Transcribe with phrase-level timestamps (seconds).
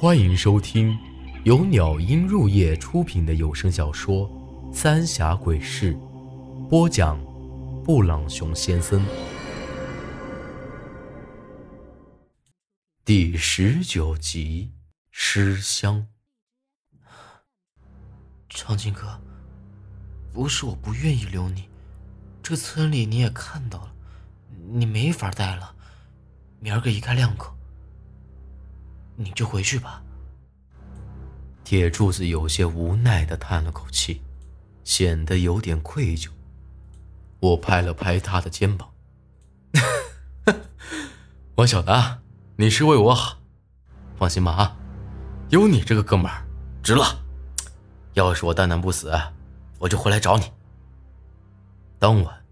[0.00, 0.98] 欢迎收听
[1.44, 4.26] 由鸟音入夜出品的有声小说
[4.74, 5.94] 《三峡鬼事》，
[6.68, 7.22] 播讲：
[7.84, 9.04] 布朗熊先生。
[13.04, 14.72] 第十九集，
[15.10, 16.06] 尸香。
[18.48, 19.20] 长青哥，
[20.32, 21.68] 不是我不愿意留你，
[22.42, 23.92] 这村里你也看到了，
[24.70, 25.76] 你没法待了。
[26.58, 27.54] 明儿个一开两口，
[29.20, 30.02] 你就回去吧。
[31.62, 34.22] 铁柱子有些无奈的叹了口气，
[34.82, 36.30] 显得有点愧疚。
[37.38, 38.88] 我拍了拍他的肩膀
[41.56, 42.22] ：“我晓得
[42.56, 43.36] 你是为我好，
[44.16, 44.76] 放心吧啊，
[45.50, 46.42] 有你这个哥们儿，
[46.82, 47.22] 值了。
[48.14, 49.12] 要是我大难不死，
[49.78, 50.44] 我就回来找你。”
[52.00, 52.42] 当晚，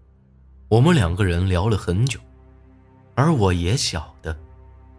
[0.67, 2.19] 我们两个人聊了很久。
[3.15, 4.37] 而我也晓得，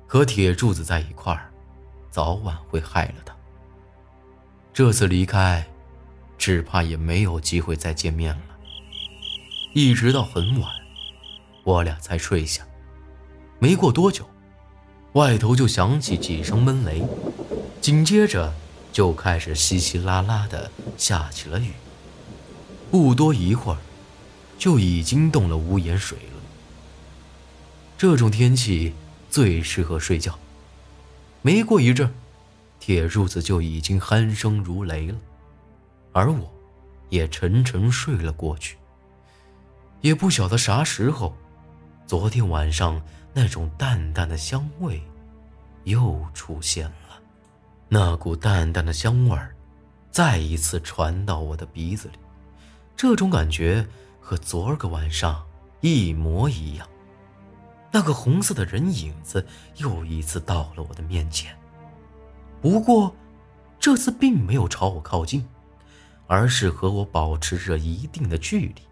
[0.07, 1.50] 和铁柱子在一块儿，
[2.11, 3.35] 早晚会害了他。
[4.73, 5.67] 这次离开，
[6.39, 8.43] 只怕也没有机会再见面了。
[9.73, 10.71] 一直到很晚，
[11.65, 12.67] 我俩才睡下。
[13.59, 14.29] 没过多久，
[15.13, 17.03] 外头就响起几声闷雷，
[17.81, 18.53] 紧接着
[18.93, 21.73] 就开始稀稀拉拉的下起了雨。
[22.91, 23.79] 不多一会儿，
[24.59, 26.41] 就已经冻了屋檐水了。
[27.99, 28.95] 这种天气
[29.29, 30.39] 最适合睡觉。
[31.43, 32.13] 没过一阵，
[32.79, 35.19] 铁柱子就已经鼾声如雷了，
[36.13, 36.53] 而我，
[37.09, 38.77] 也沉沉睡了过去。
[40.03, 41.35] 也不晓得啥时候，
[42.07, 43.01] 昨天晚上
[43.33, 45.03] 那种淡淡的香味，
[45.85, 47.21] 又出现了。
[47.89, 49.55] 那股淡淡的香味儿，
[50.11, 52.19] 再一次传到我的鼻子里。
[52.97, 53.87] 这种感觉
[54.21, 55.43] 和昨儿个晚上
[55.81, 56.87] 一模一样。
[57.93, 59.45] 那个红色的人影子
[59.77, 61.57] 又一次到了我的面前，
[62.61, 63.15] 不过，
[63.81, 65.45] 这次并没有朝我靠近，
[66.27, 68.83] 而是和我保持着一定的距离，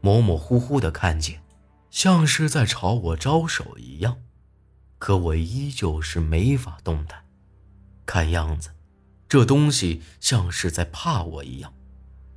[0.00, 1.42] 模模糊糊的看见，
[1.90, 4.16] 像是在朝我招手一样，
[4.98, 7.24] 可我依旧是没法动弹。
[8.06, 8.70] 看样子，
[9.28, 11.72] 这东西像是在怕我一样，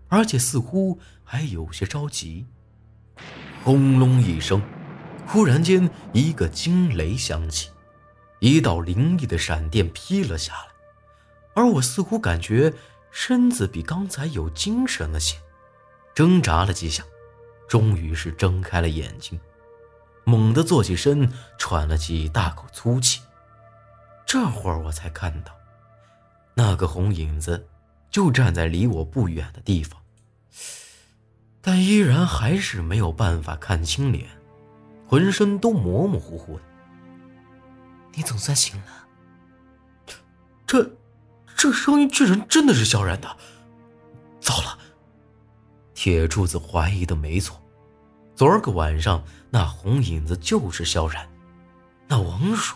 [0.10, 2.46] 而且似乎还有些着急。
[3.64, 4.62] 轰隆一声。
[5.26, 7.70] 忽然间，一个惊雷响起，
[8.40, 10.68] 一道凌厉的闪电劈了下来，
[11.56, 12.72] 而我似乎感觉
[13.10, 15.38] 身子比刚才有精神了些，
[16.14, 17.04] 挣扎了几下，
[17.68, 19.40] 终于是睁开了眼睛，
[20.24, 23.22] 猛地坐起身，喘了几大口粗气。
[24.28, 25.52] 这会儿我才看到，
[26.54, 27.68] 那个红影子
[28.12, 30.00] 就站在离我不远的地方，
[31.60, 34.28] 但依然还是没有办法看清脸。
[35.08, 36.64] 浑身都模模糊糊的。
[38.14, 39.08] 你总算醒了。
[40.66, 40.90] 这，
[41.56, 43.38] 这声音居然真的是萧然的。
[44.40, 44.78] 糟了！
[45.94, 47.62] 铁柱子怀疑的没错，
[48.36, 51.30] 昨儿个晚上那红影子就是萧然，
[52.08, 52.76] 那王叔，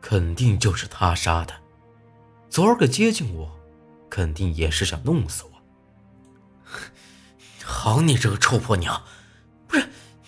[0.00, 1.54] 肯定就是他杀的。
[2.48, 3.50] 昨儿个接近我，
[4.08, 5.50] 肯定也是想弄死我。
[7.64, 9.02] 好你这个臭婆娘，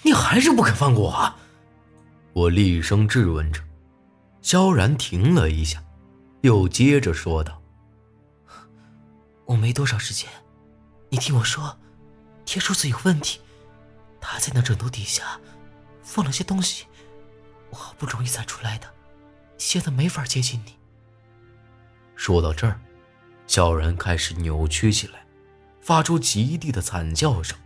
[0.05, 1.11] 你还是不肯放过我！
[1.11, 1.37] 啊
[2.35, 3.61] 我厉声质问着。
[4.43, 5.83] 萧然停了一下，
[6.43, 7.63] 又接着说道
[9.47, 10.29] ：“我没多少时间，
[11.09, 11.79] 你听我说，
[12.45, 13.41] 铁柱子有问题，
[14.21, 15.41] 他在那枕头底下
[16.03, 16.85] 放了些东西，
[17.71, 18.87] 我好不容易才出来的，
[19.57, 20.75] 现在没法接近你。”
[22.15, 22.79] 说到这儿，
[23.47, 25.25] 萧然开始扭曲起来，
[25.81, 27.57] 发出极低的惨叫声。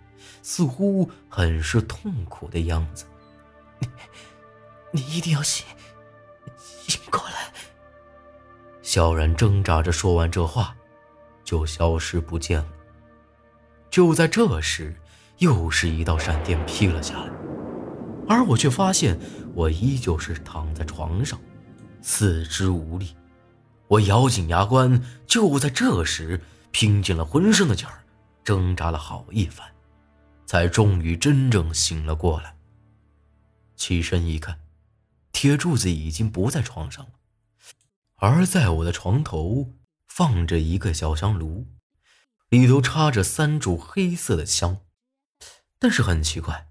[0.49, 3.05] 似乎很是痛苦的样子。
[3.81, 3.89] 你，
[4.93, 5.67] 你一定要醒，
[6.57, 7.53] 醒过来！
[8.81, 10.75] 萧然挣扎着说完这话，
[11.45, 12.69] 就消失不见了。
[13.91, 14.97] 就在这时，
[15.37, 17.31] 又是一道闪电劈了下来，
[18.27, 19.21] 而我却发现
[19.55, 21.39] 我依旧是躺在床上，
[22.01, 23.15] 四肢无力。
[23.87, 26.41] 我咬紧牙关，就在这时，
[26.71, 28.03] 拼尽了浑身的劲儿，
[28.43, 29.69] 挣扎了好一番。
[30.49, 32.57] 才终于真正醒了过来。
[33.77, 34.59] 起身一看，
[35.31, 37.13] 铁柱子已经不在床上了，
[38.15, 39.75] 而在我的床头
[40.07, 41.67] 放着一个小香炉，
[42.49, 44.81] 里头插着三柱黑色的香。
[45.79, 46.71] 但是很奇怪，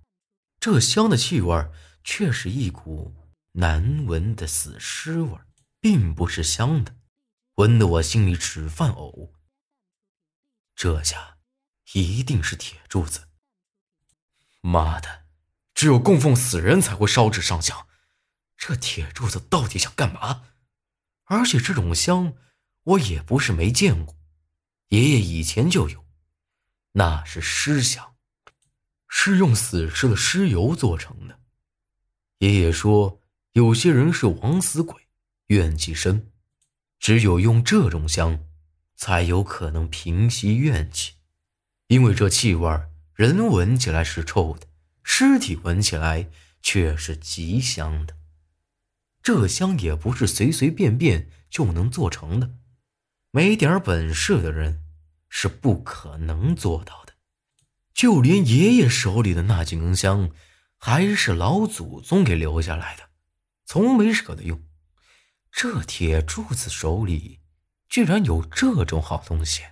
[0.60, 1.70] 这香的气味
[2.04, 3.16] 却是一股
[3.52, 5.38] 难闻的死尸味，
[5.80, 6.96] 并不是香的，
[7.58, 9.34] 闻得我心里直犯呕。
[10.76, 11.38] 这下
[11.94, 13.27] 一定是铁柱子。
[14.68, 15.24] 妈的，
[15.74, 17.88] 只有供奉死人才会烧纸上香，
[18.58, 20.44] 这铁柱子到底想干嘛？
[21.26, 22.34] 而且这种香
[22.84, 24.16] 我也不是没见过，
[24.90, 26.06] 爷爷以前就有，
[26.94, 28.16] 那是尸香，
[29.08, 31.40] 是用死尸的尸油做成的。
[32.40, 33.22] 爷爷说，
[33.54, 35.08] 有些人是枉死鬼，
[35.48, 36.32] 怨气深，
[37.00, 38.46] 只有用这种香，
[38.96, 41.14] 才有可能平息怨气，
[41.88, 44.68] 因为这气味儿人闻起来是臭的，
[45.02, 46.30] 尸体闻起来
[46.62, 48.16] 却是极香的。
[49.24, 52.52] 这香也不是随随便便就能做成的，
[53.32, 54.84] 没点本事的人
[55.30, 57.14] 是不可能做到的。
[57.92, 60.30] 就连爷爷手里的那几根香，
[60.78, 63.10] 还是老祖宗给留下来的，
[63.66, 64.62] 从没舍得用。
[65.52, 67.40] 这铁柱子手里
[67.90, 69.64] 居然有这种好东西。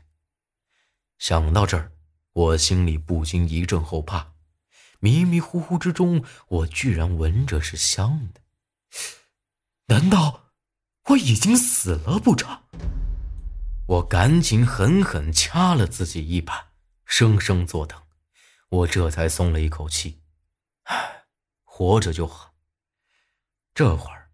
[1.20, 1.92] 想到这儿，
[2.36, 4.34] 我心里不禁一阵后怕。
[5.00, 8.42] 迷迷糊糊之中，我居然闻着是香的。
[9.88, 10.52] 难道
[11.10, 12.64] 我已经死了不成？
[13.88, 16.72] 我赶紧狠狠掐了自己一把，
[17.06, 18.02] 生生坐等，
[18.70, 20.24] 我这才松了一口气。
[20.84, 21.26] 唉，
[21.64, 22.56] 活着就好。
[23.74, 24.32] 这会儿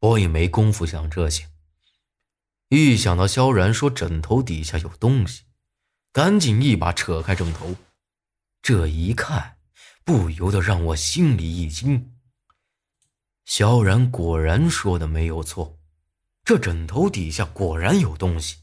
[0.00, 1.48] 我也没工夫想这些，
[2.68, 5.44] 一想到萧然说枕头底下有东西，
[6.12, 7.76] 赶紧一把扯开枕头。
[8.62, 9.56] 这一看，
[10.04, 12.12] 不由得让我心里一惊。
[13.44, 15.78] 萧然果然说的没有错，
[16.44, 18.58] 这枕头底下果然有东西。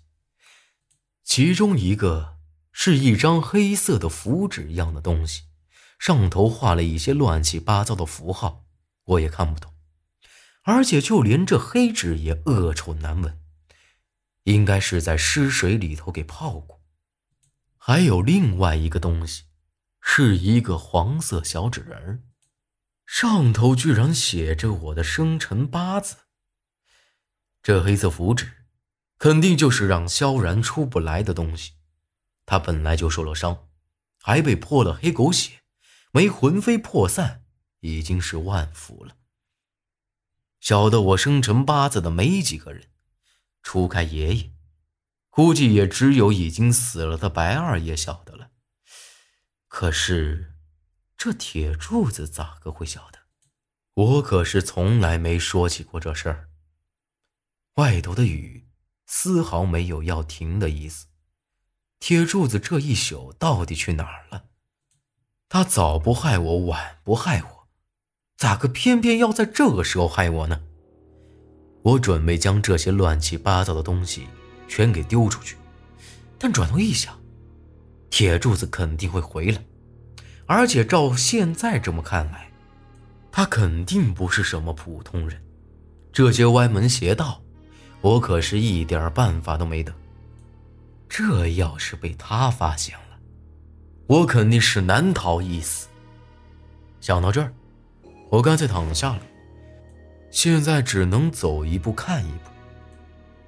[1.23, 2.37] 其中一个
[2.71, 5.43] 是一张黑色的符纸一样的东西，
[5.99, 8.65] 上头画了一些乱七八糟的符号，
[9.05, 9.73] 我也看不懂。
[10.63, 13.39] 而且就连这黑纸也恶臭难闻，
[14.43, 16.76] 应该是在湿水里头给泡过。
[17.87, 19.43] 还有另外一个东西，
[20.01, 22.27] 是一个黄色小纸人。
[23.05, 26.17] 上头居然写着我的生辰八字。
[27.63, 28.65] 这黑色符纸，
[29.17, 31.75] 肯定就是让萧然出不来的东西。
[32.45, 33.69] 他本来就受了伤，
[34.19, 35.61] 还被泼了黑狗血，
[36.11, 37.45] 没魂飞魄散，
[37.79, 39.15] 已经是万福了。
[40.59, 42.89] 晓得我生辰八字的没几个人，
[43.63, 44.51] 除开爷爷，
[45.37, 48.49] 估计也只有已经死了的白二爷晓得了。
[49.67, 50.55] 可是。
[51.15, 53.19] 这铁柱子咋个会晓得？
[53.93, 56.49] 我可是从来没说起过这事儿。
[57.75, 58.67] 外头的雨
[59.05, 61.07] 丝毫没有要停的意思。
[61.99, 64.45] 铁柱子这一宿到底去哪儿了？
[65.49, 67.67] 他早不害我，晚不害我，
[68.37, 70.63] 咋个偏偏要在这个时候害我呢？
[71.83, 74.27] 我准备将这些乱七八糟的东西
[74.67, 75.55] 全给丢出去，
[76.37, 77.17] 但转头一想，
[78.09, 79.63] 铁柱子肯定会回来。
[80.45, 82.49] 而且照现在这么看来，
[83.31, 85.41] 他肯定不是什么普通人。
[86.11, 87.41] 这些歪门邪道，
[88.01, 89.93] 我可是一点办法都没得。
[91.09, 93.17] 这要是被他发现了，
[94.07, 95.87] 我肯定是难逃一死。
[97.01, 97.53] 想到这儿，
[98.29, 99.21] 我干脆躺下了。
[100.31, 102.49] 现在只能走一步看一步。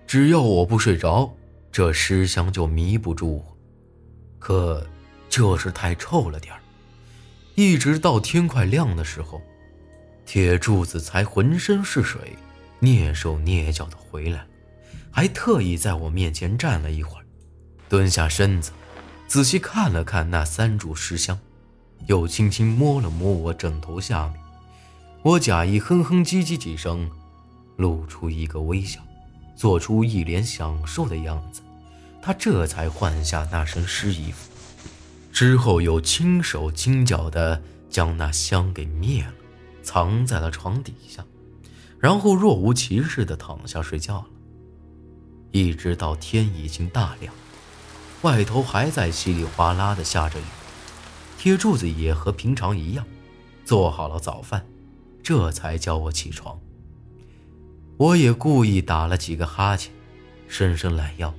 [0.09, 1.31] 只要我不睡着，
[1.71, 3.57] 这尸香就迷不住我。
[4.39, 4.83] 可
[5.29, 6.51] 就是太臭了点。
[7.53, 9.39] 一直到天快亮的时候，
[10.25, 12.35] 铁柱子才浑身是水，
[12.81, 14.47] 蹑手蹑脚的回来，
[15.11, 17.25] 还特意在我面前站了一会儿，
[17.87, 18.71] 蹲下身子，
[19.27, 21.37] 仔细看了看那三柱尸香，
[22.07, 24.41] 又轻轻摸了摸我枕头下面。
[25.21, 27.07] 我假意哼哼唧唧几声，
[27.77, 28.99] 露出一个微笑，
[29.59, 31.59] 做出一脸享受的样子，
[32.21, 34.49] 他这才换下那身湿衣服。
[35.33, 39.33] 之后又轻手轻脚地将那香给灭了，
[39.83, 41.25] 藏在了床底下，
[41.99, 44.25] 然后若无其事地躺下睡觉了。
[45.51, 47.33] 一直到天已经大亮，
[48.21, 50.43] 外头还在稀里哗啦地下着雨，
[51.37, 53.05] 铁柱子也和平常一样，
[53.65, 54.65] 做好了早饭，
[55.21, 56.57] 这才叫我起床。
[57.99, 59.91] 我也故意打了几个哈欠，
[60.47, 61.33] 伸伸懒腰。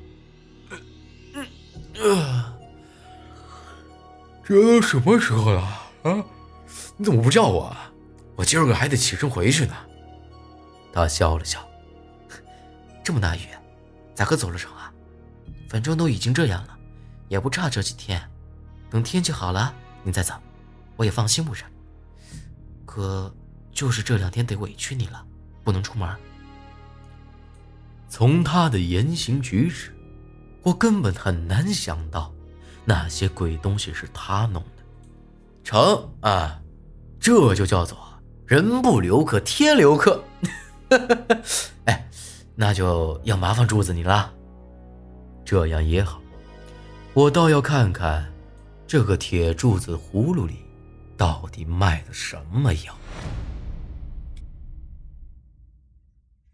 [4.45, 5.62] 这都什么时候了
[6.02, 6.23] 啊？
[6.99, 7.75] 你怎么不叫我？
[8.37, 9.75] 我今儿个还得起身回去呢。
[10.93, 11.67] 他笑了笑，
[13.02, 13.40] 这么大雨，
[14.14, 14.93] 咋个走了成啊？
[15.67, 16.79] 反正都已经这样了，
[17.29, 18.23] 也不差这几天。
[18.90, 20.35] 等天气好了，你再走，
[20.97, 21.64] 我也放心不是？
[22.85, 23.35] 可
[23.73, 25.25] 就是这两天得委屈你了，
[25.64, 26.07] 不能出门。
[28.11, 29.95] 从他的言行举止，
[30.62, 32.31] 我根本很难想到。
[32.85, 34.83] 那些鬼东西是他弄的，
[35.62, 36.61] 成啊，
[37.21, 37.97] 这就叫做
[38.47, 40.25] 人不留客，天留客。
[41.85, 42.11] 哎，
[42.57, 44.35] 那就要麻烦柱子你了。
[45.45, 46.21] 这样也好，
[47.14, 48.29] 我倒要看看
[48.88, 50.57] 这个铁柱子葫芦里
[51.17, 52.97] 到底卖的什么药。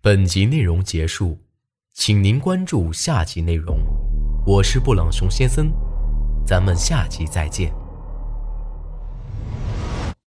[0.03, 1.39] 本集内容结束，
[1.99, 3.81] 请您关注下集内容。
[4.47, 5.73] 我是布朗熊先生，
[6.45, 7.73] 咱们下集再见。